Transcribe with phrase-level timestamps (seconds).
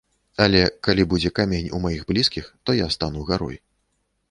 [0.45, 3.63] Але калі будзе камень у маіх блізкіх, то я стану гарой.